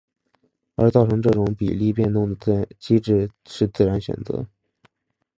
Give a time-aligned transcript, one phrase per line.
[0.77, 4.47] 而造成这种比例变动的机制是自然选择。